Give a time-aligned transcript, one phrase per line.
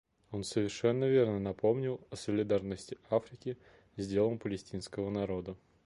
[0.31, 3.55] Он совершенно верно напомнил о солидарности Африки
[3.97, 5.55] с делом палестинского народа.